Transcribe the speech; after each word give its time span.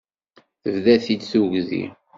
Tebda-t-id 0.61 1.21
tugdi. 1.31 1.83